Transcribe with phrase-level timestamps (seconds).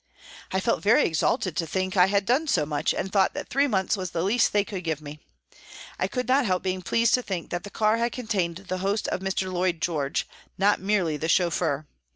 [0.51, 3.67] I felt very exalted to think I had done so much, and thought that three
[3.67, 5.19] months was the least they could give me.
[5.99, 9.07] I could not help being pleased to think that the car had contained the host
[9.09, 9.53] of Mr.
[9.53, 10.27] Lloyd George,
[10.57, 11.85] not merely the chauffeur.